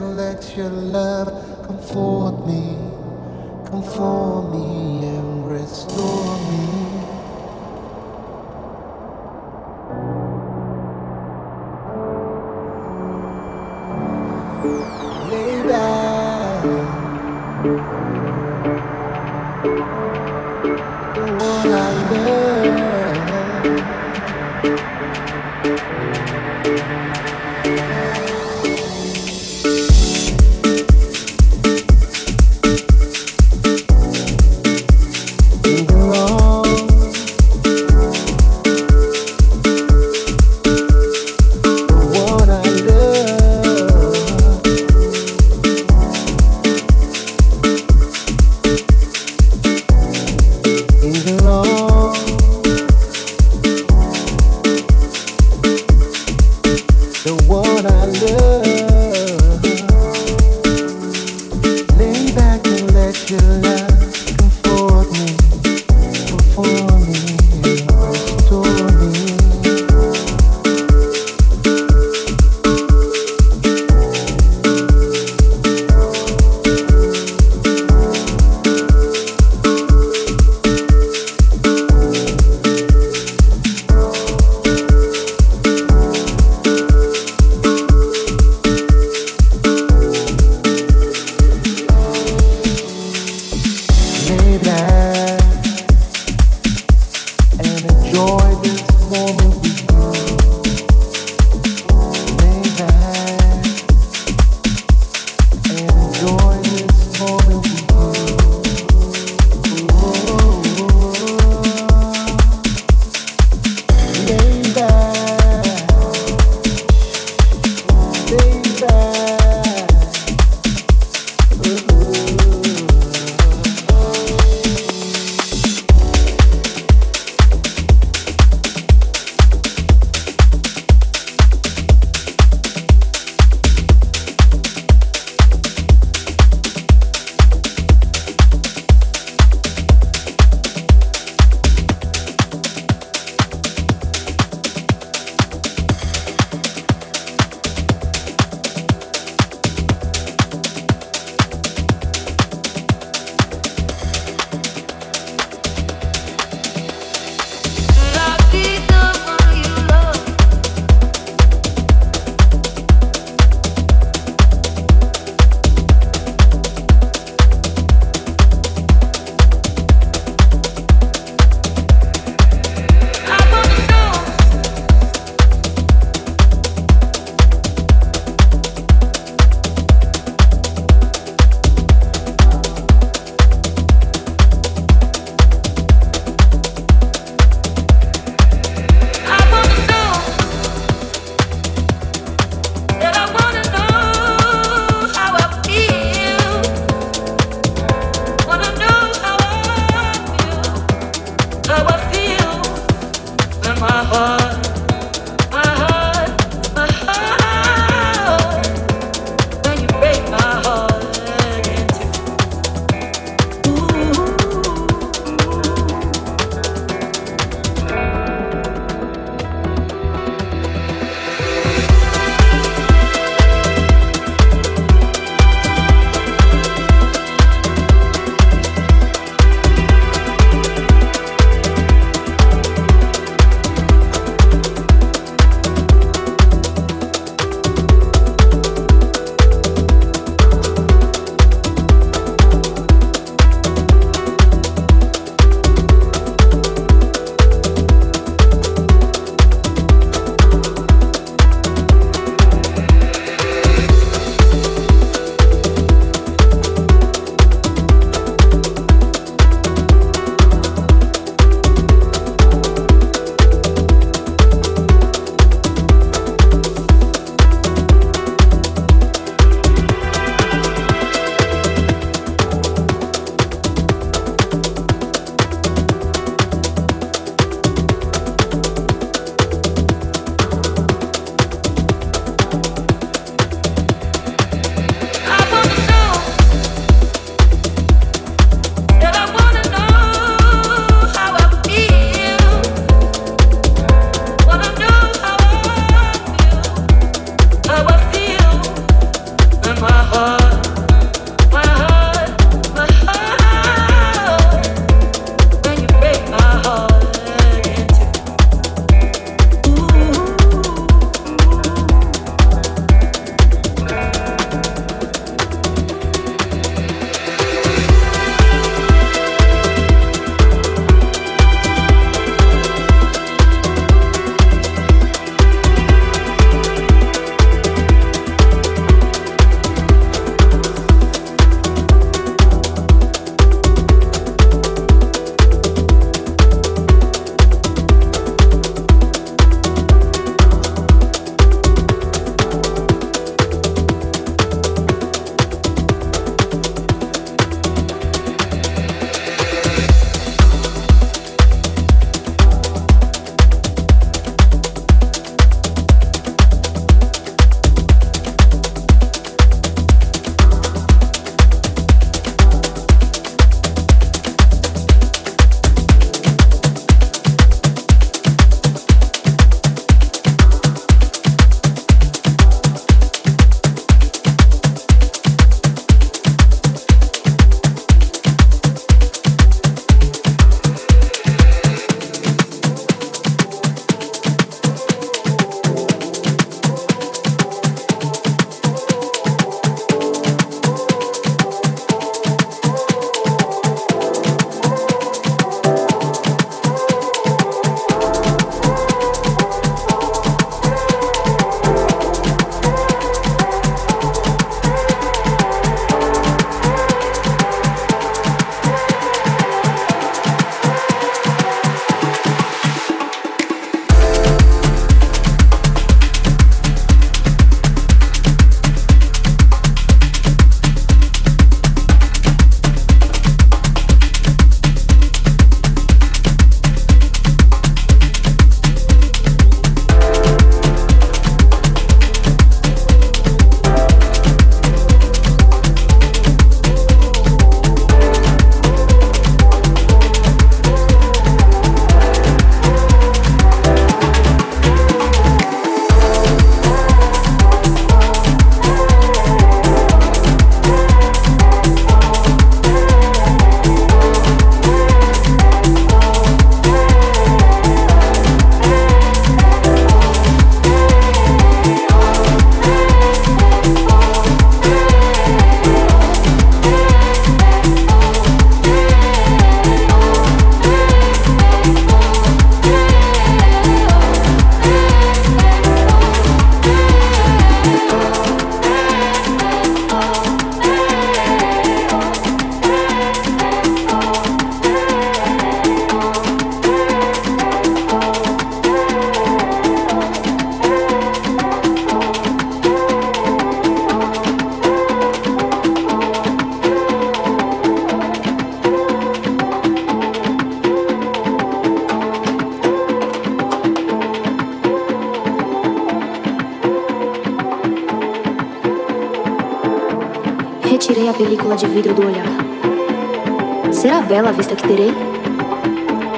let 0.00 0.56
your 0.56 0.70
love 0.70 1.28
comfort 1.66 2.46
me, 2.46 2.76
comfort 3.70 4.50
me 4.52 5.06
and 5.06 5.50
restore 5.50 6.38
me. 6.50 6.79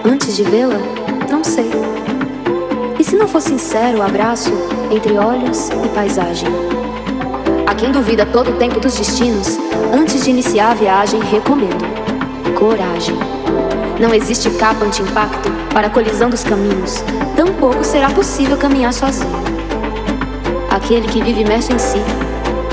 Antes 0.05 0.37
de 0.37 0.43
vê-la, 0.43 0.77
não 1.31 1.43
sei. 1.43 1.71
E 2.99 3.03
se 3.03 3.17
não 3.17 3.27
for 3.27 3.41
sincero 3.41 3.99
o 3.99 4.03
abraço 4.03 4.53
entre 4.91 5.17
olhos 5.17 5.71
e 5.71 5.89
paisagem? 5.95 6.49
A 7.67 7.75
quem 7.75 7.91
duvida 7.91 8.27
todo 8.27 8.51
o 8.51 8.57
tempo 8.59 8.79
dos 8.79 8.95
destinos, 8.99 9.59
antes 9.91 10.25
de 10.25 10.29
iniciar 10.29 10.73
a 10.73 10.75
viagem, 10.75 11.19
recomendo 11.21 11.83
coragem. 12.59 13.17
Não 13.99 14.13
existe 14.13 14.51
capa 14.51 14.85
anti-impacto 14.85 15.51
para 15.73 15.87
a 15.87 15.91
colisão 15.91 16.29
dos 16.29 16.45
caminhos, 16.45 17.03
tampouco 17.35 17.83
será 17.83 18.11
possível 18.11 18.59
caminhar 18.59 18.93
sozinho. 18.93 19.33
Aquele 20.69 21.09
que 21.09 21.23
vive 21.23 21.41
imerso 21.41 21.73
em 21.73 21.79
si 21.79 22.03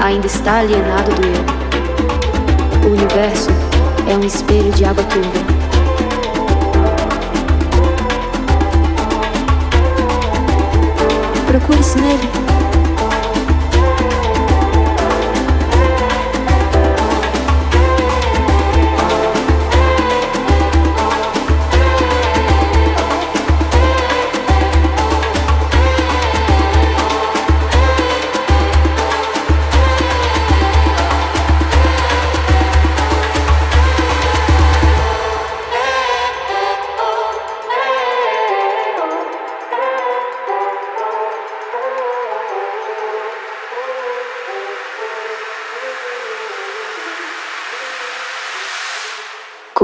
ainda 0.03 0.27
está 0.27 0.59
alienado 0.59 1.11
do 1.13 1.21
eu. 1.25 2.89
O 2.89 2.93
universo 2.93 3.49
é 4.11 4.17
um 4.17 4.27
espelho 4.27 4.73
de 4.73 4.83
água 4.83 5.05
turva. 5.05 5.48
whistle 11.69 12.48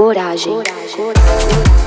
nele. 0.06 0.14
coragem. 0.14 0.52
coragem. 0.52 1.85